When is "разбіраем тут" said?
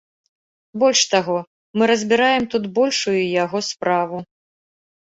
1.93-2.63